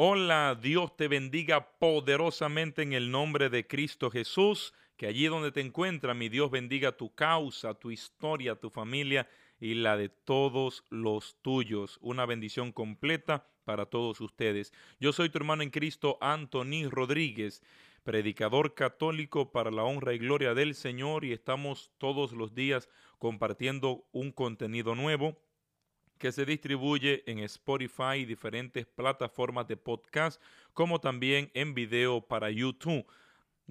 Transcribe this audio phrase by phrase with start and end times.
[0.00, 4.72] Hola, Dios te bendiga poderosamente en el nombre de Cristo Jesús.
[4.96, 9.74] Que allí donde te encuentras, mi Dios bendiga tu causa, tu historia, tu familia y
[9.74, 11.98] la de todos los tuyos.
[12.00, 14.72] Una bendición completa para todos ustedes.
[15.00, 17.60] Yo soy tu hermano en Cristo, Anthony Rodríguez,
[18.04, 22.88] predicador católico para la honra y gloria del Señor y estamos todos los días
[23.18, 25.36] compartiendo un contenido nuevo
[26.18, 30.42] que se distribuye en Spotify y diferentes plataformas de podcast,
[30.74, 33.06] como también en video para YouTube.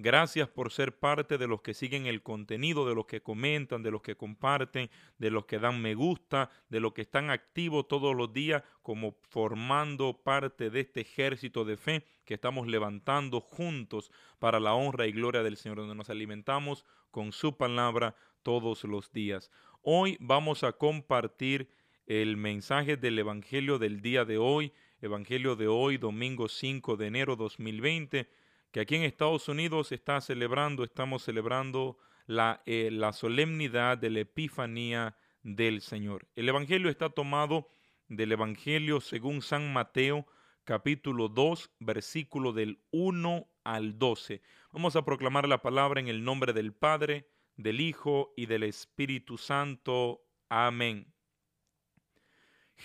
[0.00, 3.90] Gracias por ser parte de los que siguen el contenido, de los que comentan, de
[3.90, 8.14] los que comparten, de los que dan me gusta, de los que están activos todos
[8.14, 14.60] los días como formando parte de este ejército de fe que estamos levantando juntos para
[14.60, 18.14] la honra y gloria del Señor, donde nos alimentamos con su palabra
[18.44, 19.50] todos los días.
[19.82, 21.68] Hoy vamos a compartir
[22.08, 27.36] el mensaje del Evangelio del día de hoy, Evangelio de hoy, domingo 5 de enero
[27.36, 28.30] 2020,
[28.72, 34.20] que aquí en Estados Unidos está celebrando, estamos celebrando la, eh, la solemnidad de la
[34.20, 36.26] Epifanía del Señor.
[36.34, 37.68] El Evangelio está tomado
[38.08, 40.26] del Evangelio según San Mateo,
[40.64, 44.40] capítulo 2, versículo del 1 al 12.
[44.72, 49.36] Vamos a proclamar la palabra en el nombre del Padre, del Hijo y del Espíritu
[49.36, 50.22] Santo.
[50.48, 51.12] Amén.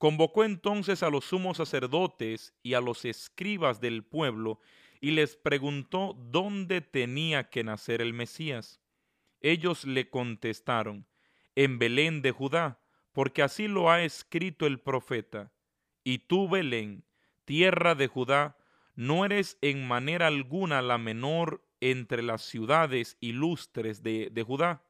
[0.00, 4.58] Convocó entonces a los sumos sacerdotes y a los escribas del pueblo
[4.98, 8.80] y les preguntó dónde tenía que nacer el Mesías.
[9.42, 11.06] Ellos le contestaron,
[11.54, 12.80] en Belén de Judá,
[13.12, 15.52] porque así lo ha escrito el profeta.
[16.02, 17.04] Y tú, Belén,
[17.44, 18.56] tierra de Judá,
[18.94, 24.82] no eres en manera alguna la menor entre las ciudades ilustres de, de Judá,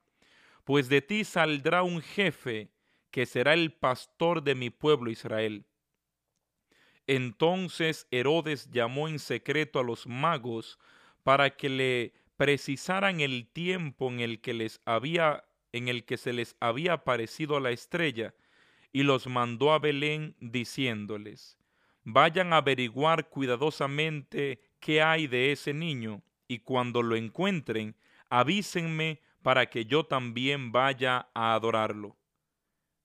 [0.62, 2.70] pues de ti saldrá un jefe
[3.10, 5.66] que será el pastor de mi pueblo Israel.
[7.06, 10.78] Entonces Herodes llamó en secreto a los magos
[11.22, 16.32] para que le precisaran el tiempo en el que les había en el que se
[16.32, 18.34] les había aparecido la estrella
[18.92, 21.60] y los mandó a Belén diciéndoles
[22.04, 27.96] vayan a averiguar cuidadosamente qué hay de ese niño y cuando lo encuentren
[28.28, 32.16] avísenme para que yo también vaya a adorarlo.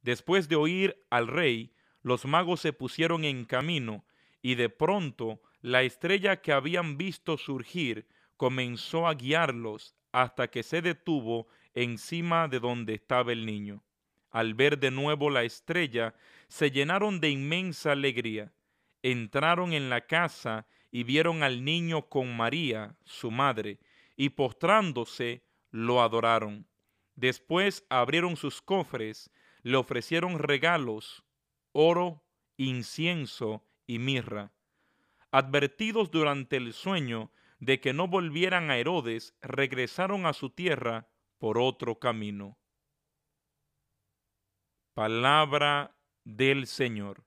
[0.05, 1.73] Después de oír al rey,
[2.03, 4.05] los magos se pusieron en camino,
[4.43, 8.07] y de pronto la estrella que habían visto surgir
[8.38, 13.83] comenzó a guiarlos hasta que se detuvo encima de donde estaba el niño.
[14.29, 16.13] Al ver de nuevo la estrella,
[16.49, 18.53] se llenaron de inmensa alegría.
[19.01, 23.79] Entraron en la casa y vieron al niño con María, su madre,
[24.16, 25.41] y postrándose
[25.72, 26.67] lo adoraron.
[27.16, 29.31] Después abrieron sus cofres
[29.66, 31.26] le ofrecieron regalos,
[31.72, 32.24] oro,
[32.56, 34.53] incienso y mirra.
[35.31, 41.09] Advertidos durante el sueño de que no volvieran a Herodes, regresaron a su tierra
[41.40, 42.59] por otro camino.
[44.94, 47.26] Palabra del Señor.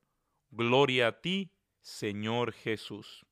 [0.50, 1.50] Gloria a ti,
[1.80, 3.26] Señor Jesús.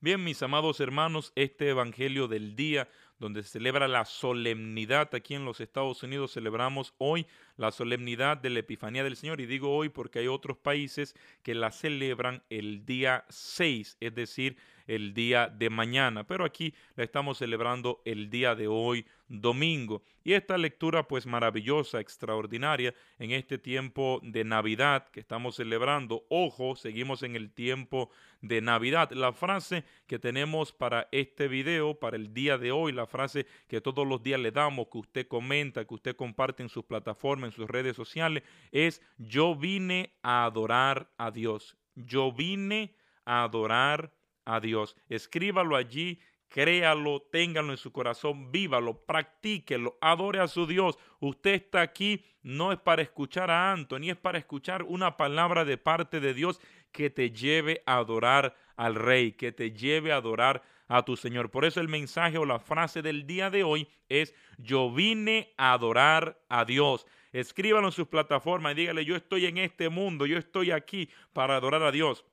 [0.00, 5.46] Bien, mis amados hermanos, este Evangelio del día donde se celebra la solemnidad aquí en
[5.46, 9.40] los Estados Unidos, celebramos hoy la solemnidad de la Epifanía del Señor.
[9.40, 14.56] Y digo hoy porque hay otros países que la celebran el día 6, es decir,
[14.86, 16.26] el día de mañana.
[16.26, 20.02] Pero aquí la estamos celebrando el día de hoy, domingo.
[20.22, 26.24] Y esta lectura pues maravillosa, extraordinaria en este tiempo de Navidad que estamos celebrando.
[26.28, 28.10] Ojo, seguimos en el tiempo
[28.40, 29.10] de Navidad.
[29.10, 33.80] La frase que tenemos para este video, para el día de hoy, la frase que
[33.80, 37.45] todos los días le damos, que usted comenta, que usted comparte en sus plataformas, plataforma,
[37.46, 41.76] en sus redes sociales, es yo vine a adorar a Dios.
[41.94, 42.94] Yo vine
[43.24, 44.12] a adorar
[44.44, 44.96] a Dios.
[45.08, 50.98] Escríbalo allí, créalo, téngalo en su corazón, vívalo, practíquelo, adore a su Dios.
[51.20, 55.78] Usted está aquí no es para escuchar a Anthony, es para escuchar una palabra de
[55.78, 56.60] parte de Dios
[56.92, 61.50] que te lleve a adorar al Rey, que te lleve a adorar a tu Señor.
[61.50, 65.72] Por eso el mensaje o la frase del día de hoy es yo vine a
[65.72, 67.06] adorar a Dios.
[67.32, 71.56] Escríbalo en sus plataformas y dígale yo estoy en este mundo, yo estoy aquí para
[71.56, 72.24] adorar a Dios.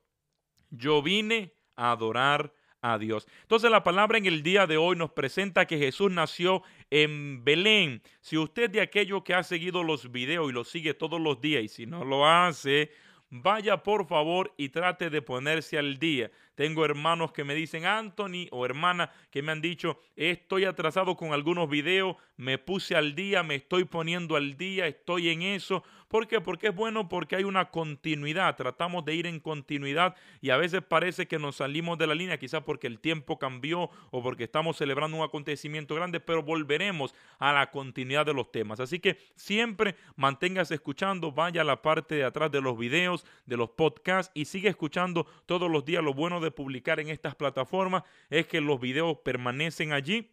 [0.70, 3.26] Yo vine a adorar a Dios.
[3.42, 8.02] Entonces la palabra en el día de hoy nos presenta que Jesús nació en Belén.
[8.20, 11.64] Si usted de aquello que ha seguido los videos y los sigue todos los días
[11.64, 12.90] y si no lo hace,
[13.30, 16.30] vaya por favor y trate de ponerse al día.
[16.54, 21.32] Tengo hermanos que me dicen, Anthony, o hermana que me han dicho, estoy atrasado con
[21.32, 25.82] algunos videos, me puse al día, me estoy poniendo al día, estoy en eso.
[26.08, 26.40] ¿Por qué?
[26.40, 30.80] Porque es bueno porque hay una continuidad, tratamos de ir en continuidad y a veces
[30.80, 34.76] parece que nos salimos de la línea, quizás porque el tiempo cambió o porque estamos
[34.76, 38.78] celebrando un acontecimiento grande, pero volveremos a la continuidad de los temas.
[38.78, 43.56] Así que siempre manténgase escuchando, vaya a la parte de atrás de los videos, de
[43.56, 48.04] los podcasts y sigue escuchando todos los días lo bueno de publicar en estas plataformas
[48.30, 50.30] es que los videos permanecen allí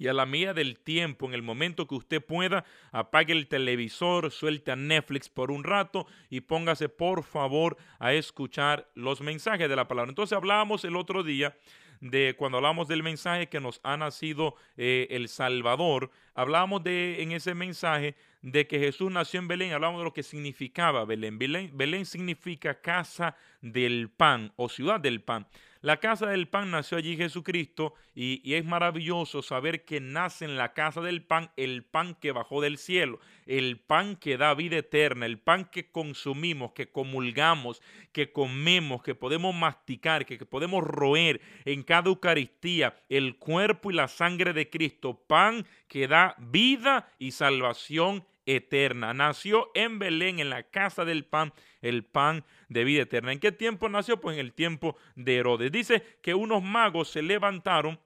[0.00, 4.30] y a la medida del tiempo, en el momento que usted pueda, apague el televisor,
[4.30, 9.76] suelte a Netflix por un rato y póngase por favor a escuchar los mensajes de
[9.76, 10.08] la palabra.
[10.08, 11.54] Entonces hablábamos el otro día
[12.00, 17.32] de cuando hablamos del mensaje que nos ha nacido eh, el Salvador, hablábamos de en
[17.32, 21.38] ese mensaje de que Jesús nació en Belén, hablamos de lo que significaba Belén.
[21.38, 25.46] Belén, Belén significa casa del pan o ciudad del pan.
[25.82, 30.74] La casa del pan nació allí Jesucristo y, es maravilloso saber que nace en la
[30.74, 35.24] casa del pan el pan que bajó del cielo, el pan que da vida eterna,
[35.24, 37.80] el pan que consumimos, que comulgamos,
[38.12, 43.94] que comemos, que podemos masticar, que, que podemos roer en cada Eucaristía, el cuerpo y
[43.94, 49.14] la sangre de Cristo, pan que da vida y salvación eterna.
[49.14, 53.32] Nació en Belén, en la casa del pan, el pan de vida eterna.
[53.32, 54.20] ¿En qué tiempo nació?
[54.20, 55.72] Pues en el tiempo de Herodes.
[55.72, 58.00] Dice que unos magos se levantaron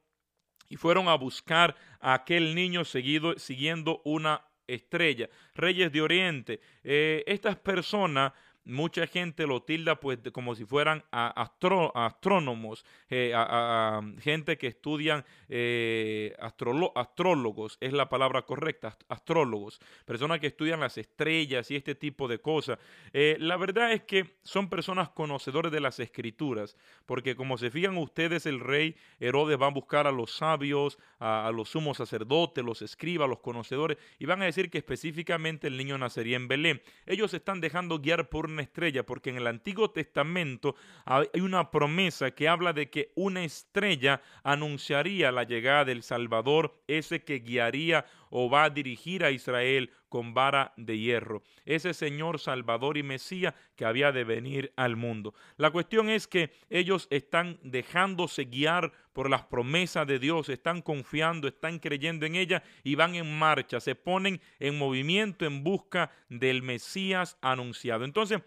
[0.69, 5.29] y fueron a buscar a aquel niño seguido, siguiendo una estrella.
[5.55, 6.61] Reyes de Oriente.
[6.83, 8.33] Eh, estas personas
[8.65, 16.35] mucha gente lo tilda pues como si fueran astrónomos, eh, a, gente que estudian eh,
[16.39, 22.39] astrólogos, es la palabra correcta, astrólogos, personas que estudian las estrellas y este tipo de
[22.39, 22.79] cosas.
[23.13, 26.77] Eh, la verdad es que son personas conocedores de las escrituras,
[27.07, 31.47] porque como se fijan ustedes, el rey Herodes va a buscar a los sabios, a,
[31.47, 35.77] a los sumos sacerdotes, los escribas, los conocedores, y van a decir que específicamente el
[35.77, 36.83] niño nacería en Belén.
[37.07, 40.75] Ellos están dejando guiar por una estrella, porque en el Antiguo Testamento
[41.05, 47.23] hay una promesa que habla de que una estrella anunciaría la llegada del Salvador, ese
[47.23, 51.43] que guiaría o va a dirigir a Israel con vara de hierro.
[51.65, 55.35] Ese Señor Salvador y Mesías que había de venir al mundo.
[55.57, 61.49] La cuestión es que ellos están dejándose guiar por las promesas de Dios, están confiando,
[61.49, 66.63] están creyendo en ella y van en marcha, se ponen en movimiento en busca del
[66.63, 68.05] Mesías anunciado.
[68.05, 68.41] Entonces,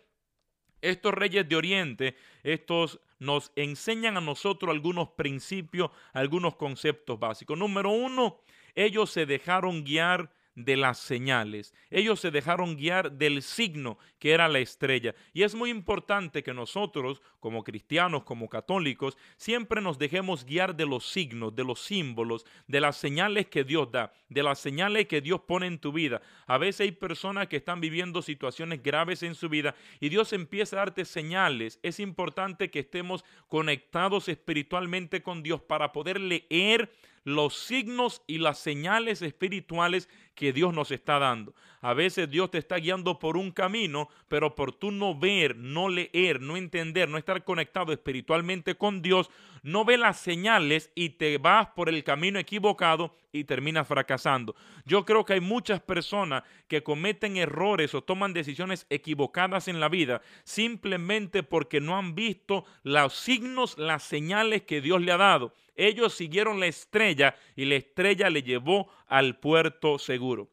[0.79, 7.57] estos reyes de Oriente, estos nos enseñan a nosotros algunos principios, algunos conceptos básicos.
[7.57, 8.39] Número uno,
[8.73, 11.73] ellos se dejaron guiar de las señales.
[11.91, 15.15] Ellos se dejaron guiar del signo que era la estrella.
[15.33, 20.85] Y es muy importante que nosotros, como cristianos, como católicos, siempre nos dejemos guiar de
[20.85, 25.21] los signos, de los símbolos, de las señales que Dios da, de las señales que
[25.21, 26.21] Dios pone en tu vida.
[26.45, 30.77] A veces hay personas que están viviendo situaciones graves en su vida y Dios empieza
[30.77, 31.79] a darte señales.
[31.83, 36.91] Es importante que estemos conectados espiritualmente con Dios para poder leer
[37.27, 41.53] los signos y las señales espirituales que Dios nos está dando.
[41.81, 45.89] A veces Dios te está guiando por un camino, pero por tú no ver, no
[45.89, 49.29] leer, no entender, no estar conectado espiritualmente con Dios,
[49.63, 54.55] no ve las señales y te vas por el camino equivocado y terminas fracasando.
[54.85, 59.89] Yo creo que hay muchas personas que cometen errores o toman decisiones equivocadas en la
[59.89, 65.53] vida simplemente porque no han visto los signos, las señales que Dios le ha dado.
[65.75, 70.49] Ellos siguieron la estrella y la estrella le llevó al puerto seguro.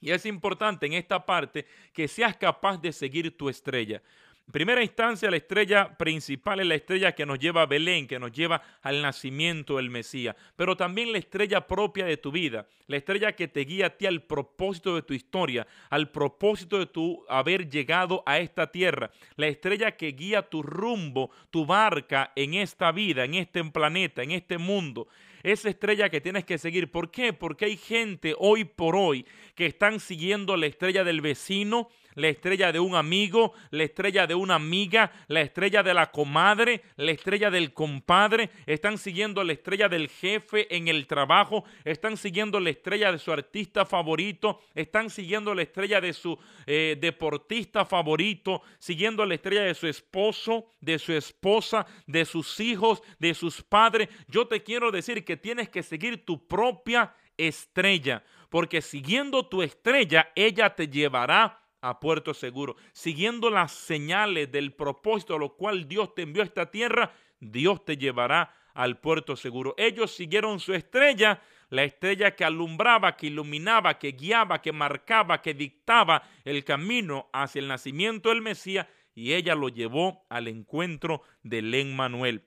[0.00, 4.02] Y es importante en esta parte que seas capaz de seguir tu estrella.
[4.46, 8.20] En primera instancia, la estrella principal es la estrella que nos lleva a Belén, que
[8.20, 12.96] nos lleva al nacimiento del Mesías, pero también la estrella propia de tu vida, la
[12.96, 17.24] estrella que te guía a ti al propósito de tu historia, al propósito de tu
[17.28, 22.92] haber llegado a esta tierra, la estrella que guía tu rumbo, tu barca en esta
[22.92, 25.08] vida, en este planeta, en este mundo
[25.42, 26.90] esa estrella que tienes que seguir.
[26.90, 27.32] ¿Por qué?
[27.32, 32.72] Porque hay gente hoy por hoy que están siguiendo la estrella del vecino, la estrella
[32.72, 37.50] de un amigo, la estrella de una amiga, la estrella de la comadre, la estrella
[37.50, 43.12] del compadre, están siguiendo la estrella del jefe en el trabajo, están siguiendo la estrella
[43.12, 49.34] de su artista favorito, están siguiendo la estrella de su eh, deportista favorito, siguiendo la
[49.34, 54.08] estrella de su esposo, de su esposa, de sus hijos, de sus padres.
[54.28, 60.32] Yo te quiero decir que tienes que seguir tu propia estrella, porque siguiendo tu estrella,
[60.34, 66.14] ella te llevará a puerto seguro, siguiendo las señales del propósito a lo cual Dios
[66.14, 69.74] te envió a esta tierra, Dios te llevará al puerto seguro.
[69.78, 71.40] Ellos siguieron su estrella,
[71.70, 77.60] la estrella que alumbraba, que iluminaba, que guiaba, que marcaba, que dictaba el camino hacia
[77.60, 82.44] el nacimiento del Mesías, y ella lo llevó al encuentro de Manuel.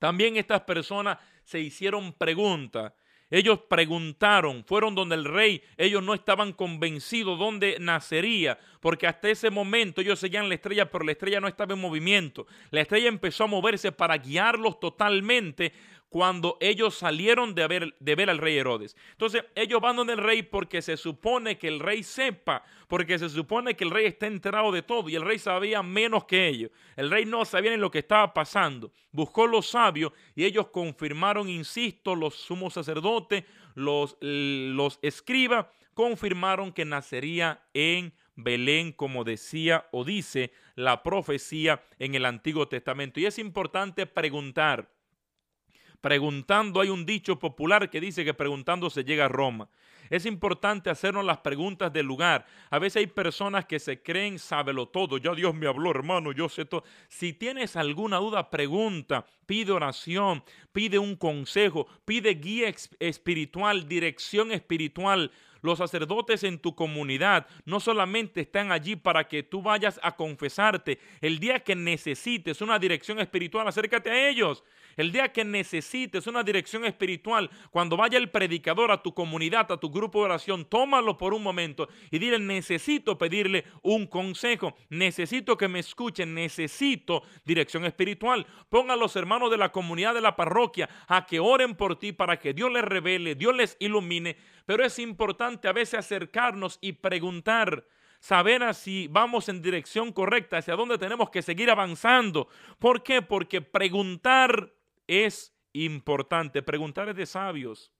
[0.00, 2.92] También estas personas se hicieron preguntas
[3.30, 9.50] ellos preguntaron, fueron donde el rey, ellos no estaban convencidos dónde nacería, porque hasta ese
[9.50, 12.46] momento ellos seguían la estrella, pero la estrella no estaba en movimiento.
[12.70, 15.72] La estrella empezó a moverse para guiarlos totalmente
[16.08, 18.96] cuando ellos salieron de ver, de ver al rey Herodes.
[19.12, 23.28] Entonces ellos van donde el rey porque se supone que el rey sepa, porque se
[23.28, 26.70] supone que el rey está enterado de todo y el rey sabía menos que ellos.
[26.94, 28.92] El rey no sabía ni lo que estaba pasando.
[29.10, 33.44] Buscó los sabios y ellos confirmaron, insisto, los sumos sacerdotes,
[33.74, 42.14] los, los escribas, confirmaron que nacería en Belén, como decía o dice la profecía en
[42.14, 43.18] el Antiguo Testamento.
[43.18, 44.90] Y es importante preguntar,
[46.06, 49.68] Preguntando, hay un dicho popular que dice que preguntando se llega a Roma.
[50.08, 52.46] Es importante hacernos las preguntas del lugar.
[52.70, 55.18] A veces hay personas que se creen sábelo todo.
[55.18, 56.84] Ya Dios me habló, hermano, yo sé todo.
[57.08, 65.32] Si tienes alguna duda, pregunta, pide oración, pide un consejo, pide guía espiritual, dirección espiritual.
[65.60, 71.00] Los sacerdotes en tu comunidad no solamente están allí para que tú vayas a confesarte.
[71.20, 74.62] El día que necesites una dirección espiritual, acércate a ellos.
[74.96, 79.76] El día que necesites una dirección espiritual, cuando vaya el predicador a tu comunidad, a
[79.76, 85.58] tu grupo de oración, tómalo por un momento y dile, necesito pedirle un consejo, necesito
[85.58, 88.46] que me escuchen, necesito dirección espiritual.
[88.70, 92.12] Ponga a los hermanos de la comunidad de la parroquia a que oren por ti
[92.12, 96.92] para que Dios les revele, Dios les ilumine, pero es importante a veces acercarnos y
[96.92, 97.84] preguntar
[98.18, 102.48] saber si vamos en dirección correcta, hacia dónde tenemos que seguir avanzando.
[102.78, 103.22] ¿Por qué?
[103.22, 104.72] Porque preguntar
[105.06, 106.62] es importante.
[106.62, 107.92] Preguntar de sabios.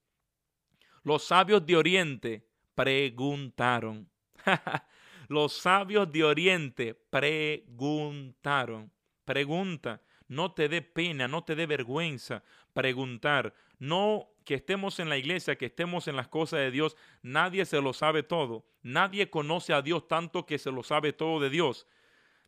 [1.03, 4.11] Los sabios de Oriente preguntaron.
[5.29, 8.93] Los sabios de Oriente preguntaron.
[9.25, 10.03] Pregunta.
[10.29, 13.55] No te dé pena, no te dé vergüenza preguntar.
[13.79, 16.97] No que estemos en la iglesia, que estemos en las cosas de Dios.
[17.23, 18.67] Nadie se lo sabe todo.
[18.83, 21.87] Nadie conoce a Dios tanto que se lo sabe todo de Dios.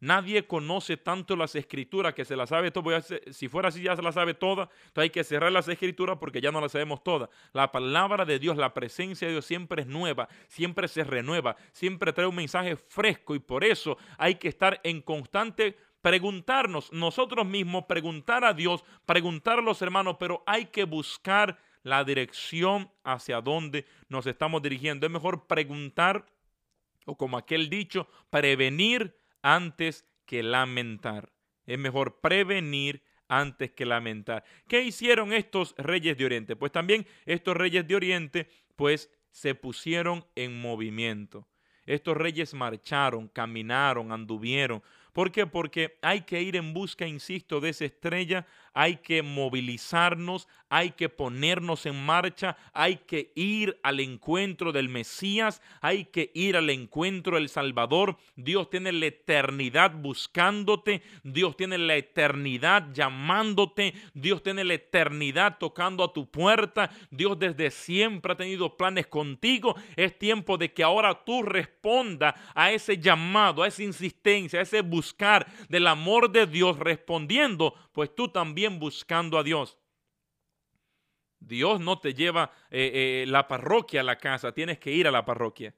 [0.00, 2.90] Nadie conoce tanto las escrituras que se las sabe todo.
[3.32, 4.68] Si fuera así, ya se las sabe todas.
[4.68, 7.28] Entonces hay que cerrar las escrituras porque ya no las sabemos todas.
[7.52, 12.12] La palabra de Dios, la presencia de Dios siempre es nueva, siempre se renueva, siempre
[12.12, 17.86] trae un mensaje fresco y por eso hay que estar en constante preguntarnos nosotros mismos,
[17.86, 23.84] preguntar a Dios, preguntar a los hermanos, pero hay que buscar la dirección hacia dónde
[24.08, 25.06] nos estamos dirigiendo.
[25.06, 26.24] Es mejor preguntar,
[27.04, 31.32] o como aquel dicho, prevenir antes que lamentar.
[31.66, 34.44] Es mejor prevenir antes que lamentar.
[34.66, 36.56] ¿Qué hicieron estos reyes de Oriente?
[36.56, 41.46] Pues también estos reyes de Oriente, pues se pusieron en movimiento.
[41.84, 44.82] Estos reyes marcharon, caminaron, anduvieron,
[45.18, 45.48] ¿Por qué?
[45.48, 51.08] Porque hay que ir en busca, insisto, de esa estrella, hay que movilizarnos, hay que
[51.08, 57.36] ponernos en marcha, hay que ir al encuentro del Mesías, hay que ir al encuentro
[57.36, 58.18] del Salvador.
[58.36, 66.04] Dios tiene la eternidad buscándote, Dios tiene la eternidad llamándote, Dios tiene la eternidad tocando
[66.04, 69.74] a tu puerta, Dios desde siempre ha tenido planes contigo.
[69.96, 74.82] Es tiempo de que ahora tú respondas a ese llamado, a esa insistencia, a ese
[74.82, 79.78] buscar del amor de Dios respondiendo, pues tú también buscando a Dios.
[81.40, 85.10] Dios no te lleva eh, eh, la parroquia a la casa, tienes que ir a
[85.10, 85.74] la parroquia.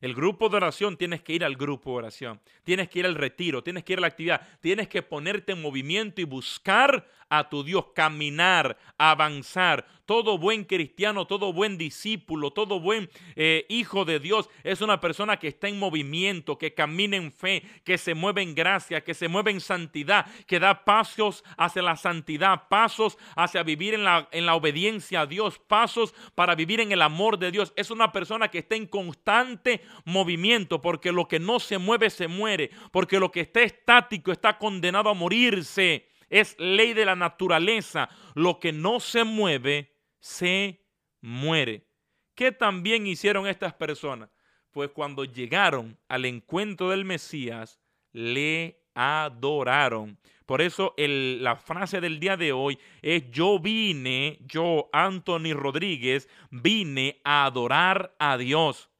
[0.00, 3.14] El grupo de oración, tienes que ir al grupo de oración, tienes que ir al
[3.14, 7.48] retiro, tienes que ir a la actividad, tienes que ponerte en movimiento y buscar a
[7.48, 9.86] tu Dios, caminar, avanzar.
[10.06, 15.36] Todo buen cristiano, todo buen discípulo, todo buen eh, hijo de Dios es una persona
[15.38, 19.28] que está en movimiento, que camina en fe, que se mueve en gracia, que se
[19.28, 24.46] mueve en santidad, que da pasos hacia la santidad, pasos hacia vivir en la, en
[24.46, 27.72] la obediencia a Dios, pasos para vivir en el amor de Dios.
[27.76, 32.28] Es una persona que está en constante movimiento, porque lo que no se mueve se
[32.28, 36.08] muere, porque lo que está estático está condenado a morirse.
[36.28, 38.08] Es ley de la naturaleza.
[38.34, 39.95] Lo que no se mueve,
[40.26, 40.84] se
[41.20, 41.86] muere.
[42.34, 44.28] ¿Qué también hicieron estas personas?
[44.72, 47.78] Pues cuando llegaron al encuentro del Mesías,
[48.12, 50.18] le adoraron.
[50.44, 57.20] Por eso la frase del día de hoy es yo vine, yo, Anthony Rodríguez, vine
[57.22, 58.90] a adorar a Dios.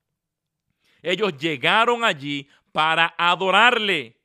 [1.02, 4.16] Ellos llegaron allí para adorarle.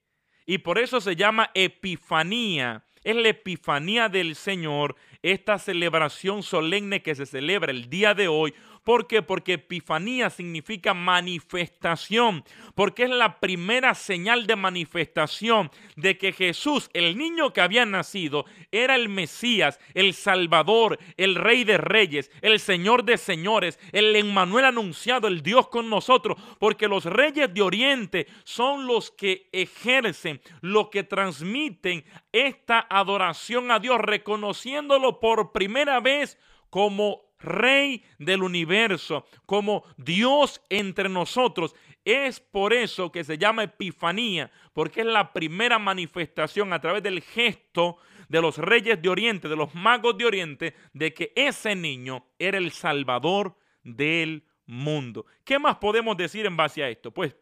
[0.46, 2.86] Y por eso se llama Epifanía.
[3.04, 8.54] Es la Epifanía del Señor, esta celebración solemne que se celebra el día de hoy
[8.84, 9.22] ¿Por qué?
[9.22, 17.16] Porque Epifanía significa manifestación, porque es la primera señal de manifestación de que Jesús, el
[17.16, 23.04] niño que había nacido, era el Mesías, el Salvador, el Rey de Reyes, el Señor
[23.04, 28.88] de Señores, el Emmanuel anunciado, el Dios con nosotros, porque los reyes de Oriente son
[28.88, 36.40] los que ejercen, los que transmiten esta adoración a Dios, reconociéndolo por primera vez
[36.72, 41.76] como Rey del universo, como Dios entre nosotros.
[42.04, 47.22] Es por eso que se llama Epifanía, porque es la primera manifestación a través del
[47.22, 52.26] gesto de los reyes de Oriente, de los magos de Oriente, de que ese niño
[52.40, 55.26] era el Salvador del mundo.
[55.44, 57.12] ¿Qué más podemos decir en base a esto?
[57.12, 57.36] Pues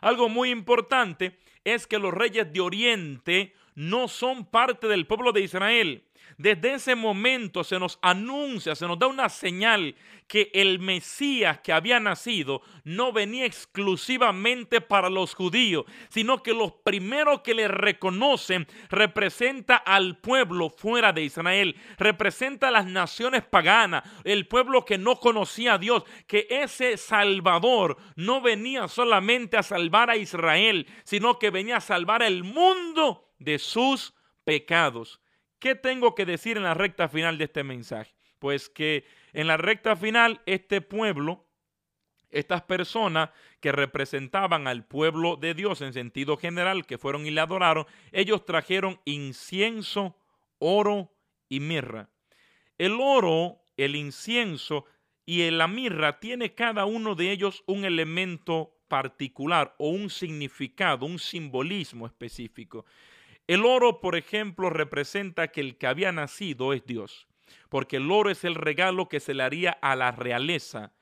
[0.00, 5.40] algo muy importante es que los reyes de Oriente no son parte del pueblo de
[5.40, 6.05] Israel.
[6.38, 9.94] Desde ese momento se nos anuncia, se nos da una señal
[10.26, 16.72] que el Mesías que había nacido no venía exclusivamente para los judíos, sino que los
[16.84, 24.02] primeros que le reconocen representa al pueblo fuera de Israel, representa a las naciones paganas,
[24.24, 30.10] el pueblo que no conocía a Dios, que ese Salvador no venía solamente a salvar
[30.10, 35.20] a Israel, sino que venía a salvar el mundo de sus pecados.
[35.58, 38.14] ¿Qué tengo que decir en la recta final de este mensaje?
[38.38, 41.46] Pues que en la recta final este pueblo,
[42.30, 47.40] estas personas que representaban al pueblo de Dios en sentido general, que fueron y le
[47.40, 50.16] adoraron, ellos trajeron incienso,
[50.58, 51.12] oro
[51.48, 52.10] y mirra.
[52.76, 54.84] El oro, el incienso
[55.24, 61.18] y la mirra tiene cada uno de ellos un elemento particular o un significado, un
[61.18, 62.84] simbolismo específico.
[63.46, 67.28] El oro, por ejemplo, representa que el que había nacido es Dios,
[67.68, 70.92] porque el oro es el regalo que se le haría a la realeza.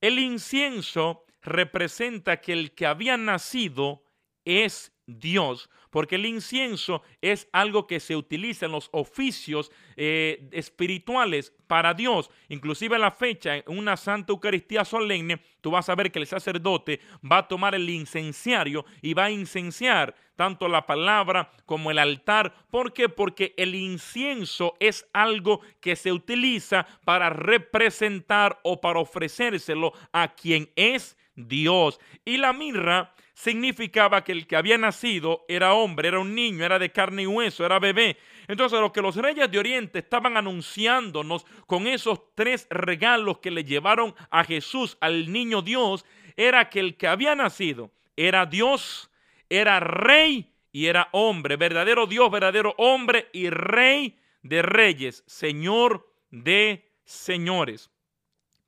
[0.00, 4.04] El incienso representa que el que había nacido
[4.44, 11.52] es Dios, porque el incienso es algo que se utiliza en los oficios eh, espirituales
[11.66, 12.30] para Dios.
[12.48, 16.26] Inclusive en la fecha, en una Santa Eucaristía solemne, tú vas a ver que el
[16.26, 21.98] sacerdote va a tomar el incenciario y va a incenciar tanto la palabra como el
[21.98, 22.54] altar.
[22.70, 23.08] ¿Por qué?
[23.08, 30.70] Porque el incienso es algo que se utiliza para representar o para ofrecérselo a quien
[30.76, 32.00] es Dios.
[32.24, 36.78] Y la mirra significaba que el que había nacido era hombre, era un niño, era
[36.78, 38.16] de carne y hueso, era bebé.
[38.46, 43.64] Entonces lo que los reyes de Oriente estaban anunciándonos con esos tres regalos que le
[43.64, 46.04] llevaron a Jesús, al niño Dios,
[46.36, 49.10] era que el que había nacido era Dios,
[49.48, 56.92] era rey y era hombre, verdadero Dios, verdadero hombre y rey de reyes, señor de
[57.04, 57.90] señores.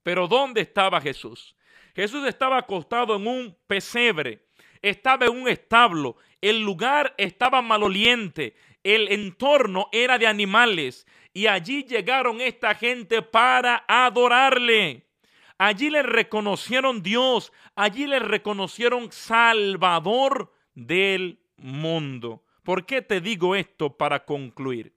[0.02, 1.56] Pero ¿dónde estaba Jesús?
[1.94, 4.45] Jesús estaba acostado en un pesebre,
[4.88, 11.84] estaba en un establo, el lugar estaba maloliente, el entorno era de animales y allí
[11.84, 15.06] llegaron esta gente para adorarle.
[15.58, 22.44] Allí le reconocieron Dios, allí le reconocieron Salvador del mundo.
[22.62, 24.94] ¿Por qué te digo esto para concluir?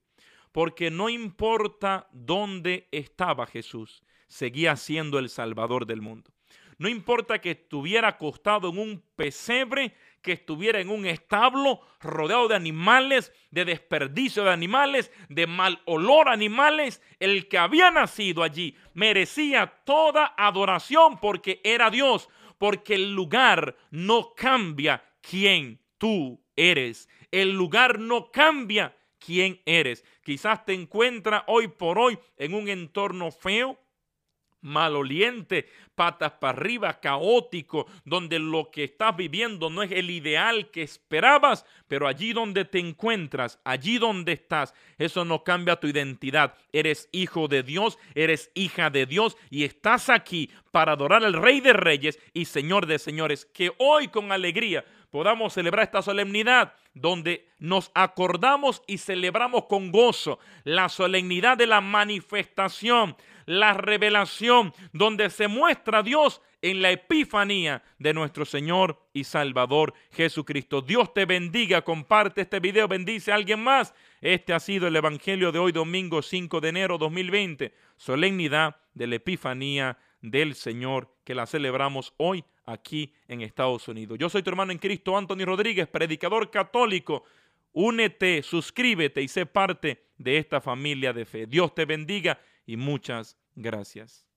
[0.52, 6.32] Porque no importa dónde estaba Jesús, seguía siendo el Salvador del mundo.
[6.80, 12.56] No importa que estuviera acostado en un pesebre, que estuviera en un establo rodeado de
[12.56, 19.68] animales, de desperdicio de animales, de mal olor animales, el que había nacido allí merecía
[19.84, 27.10] toda adoración porque era Dios, porque el lugar no cambia quién tú eres.
[27.30, 30.06] El lugar no cambia quién eres.
[30.24, 33.78] Quizás te encuentras hoy por hoy en un entorno feo,
[34.62, 40.82] maloliente, patas para arriba, caótico, donde lo que estás viviendo no es el ideal que
[40.82, 46.56] esperabas, pero allí donde te encuentras, allí donde estás, eso no cambia tu identidad.
[46.72, 51.62] Eres hijo de Dios, eres hija de Dios y estás aquí para adorar al Rey
[51.62, 57.48] de Reyes y Señor de Señores, que hoy con alegría podamos celebrar esta solemnidad donde
[57.60, 63.16] nos acordamos y celebramos con gozo la solemnidad de la manifestación,
[63.50, 70.84] la revelación, donde se muestra Dios en la epifanía de nuestro Señor y Salvador Jesucristo.
[70.84, 73.96] Dios te bendiga, comparte este video, bendice a alguien más.
[74.22, 79.16] Este ha sido el Evangelio de hoy, domingo 5 de enero 2020, solemnidad de la
[79.16, 84.20] epifanía del Señor que la celebramos hoy aquí en Estados Unidos.
[84.20, 87.24] Yo soy tu hermano en Cristo, Anthony Rodríguez, predicador católico.
[87.72, 91.48] Únete, suscríbete y sé parte de esta familia de fe.
[91.48, 94.28] Dios te bendiga y muchas gracias.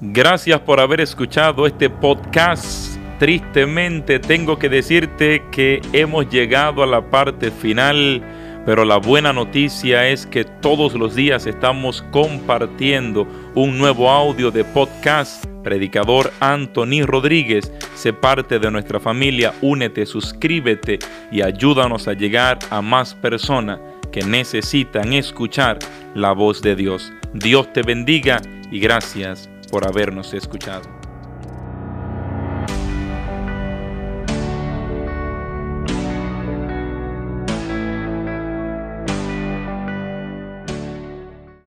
[0.00, 2.96] Gracias por haber escuchado este podcast.
[3.20, 8.20] Tristemente tengo que decirte que hemos llegado a la parte final
[8.66, 14.64] pero la buena noticia es que todos los días estamos compartiendo un nuevo audio de
[14.64, 15.46] podcast.
[15.64, 20.98] Predicador Anthony Rodríguez, sé parte de nuestra familia, únete, suscríbete
[21.30, 23.78] y ayúdanos a llegar a más personas
[24.10, 25.78] que necesitan escuchar
[26.14, 27.12] la voz de Dios.
[27.32, 30.99] Dios te bendiga y gracias por habernos escuchado.